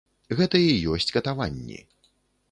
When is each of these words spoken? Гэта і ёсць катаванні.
Гэта 0.37 0.61
і 0.67 0.71
ёсць 0.93 1.13
катаванні. 1.17 1.77